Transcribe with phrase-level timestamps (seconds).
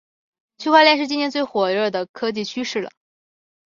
[0.57, 2.89] 区块链是今年最火热的科技趋势了